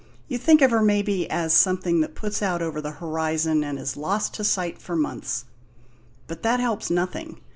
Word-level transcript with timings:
You 0.27 0.39
think 0.39 0.63
of 0.63 0.71
her, 0.71 0.81
maybe, 0.81 1.29
as 1.29 1.53
something 1.53 2.01
that 2.01 2.15
puts 2.15 2.41
out 2.41 2.63
over 2.63 2.81
the 2.81 2.89
horizon 2.93 3.63
and 3.63 3.77
is 3.77 3.95
lost 3.95 4.33
to 4.33 4.43
sight 4.43 4.81
for 4.81 4.95
months. 4.95 5.45
But 6.25 6.41
that 6.41 6.59
helps 6.59 6.89
nothing. 6.89 7.39